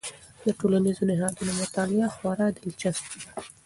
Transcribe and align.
د 0.45 0.47
ټولنیزو 0.59 1.03
نهادونو 1.09 1.51
مطالعه 1.61 2.07
خورا 2.15 2.47
دلچسپ 2.57 3.05
ده. 3.21 3.29